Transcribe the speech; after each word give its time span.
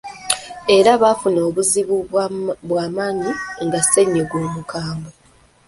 Era 0.77 0.91
bafuna 1.01 1.39
obuzibu 1.47 1.95
bwa 2.69 2.85
maanyi 2.95 3.31
nga 3.65 3.79
ssennyiga 3.83 4.35
omukambwe. 4.45 5.11